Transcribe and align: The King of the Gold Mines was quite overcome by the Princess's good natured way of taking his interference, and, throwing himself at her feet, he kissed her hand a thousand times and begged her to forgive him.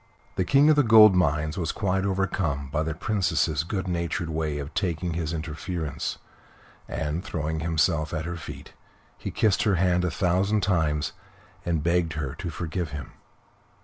The 0.35 0.43
King 0.45 0.67
of 0.71 0.75
the 0.75 0.81
Gold 0.81 1.13
Mines 1.13 1.59
was 1.59 1.71
quite 1.71 2.05
overcome 2.05 2.69
by 2.71 2.81
the 2.81 2.95
Princess's 2.95 3.63
good 3.63 3.87
natured 3.87 4.31
way 4.31 4.57
of 4.57 4.73
taking 4.73 5.13
his 5.13 5.31
interference, 5.31 6.17
and, 6.89 7.23
throwing 7.23 7.59
himself 7.59 8.11
at 8.11 8.25
her 8.25 8.35
feet, 8.35 8.73
he 9.15 9.29
kissed 9.29 9.61
her 9.61 9.75
hand 9.75 10.03
a 10.03 10.09
thousand 10.09 10.61
times 10.63 11.13
and 11.67 11.83
begged 11.83 12.13
her 12.13 12.33
to 12.33 12.49
forgive 12.49 12.89
him. 12.89 13.11